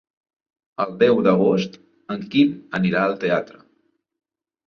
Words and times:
El 0.85 0.93
deu 1.01 1.19
d'agost 1.27 1.75
en 2.15 2.25
Quim 2.35 2.55
anirà 2.79 3.05
al 3.09 3.15
teatre. 3.25 3.61